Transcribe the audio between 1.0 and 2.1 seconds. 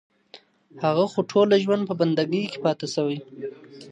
خو ټوله ژوند په